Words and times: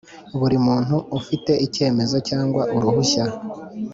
Buri 0.39 0.57
muntu 0.67 0.95
ufite 1.19 1.51
icyemezo 1.65 2.17
cyangwa 2.29 2.61
uruhushya 2.75 3.25